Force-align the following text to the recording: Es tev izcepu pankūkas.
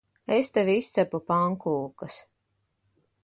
Es 0.35 0.47
tev 0.55 0.71
izcepu 0.77 1.19
pankūkas. 1.27 2.17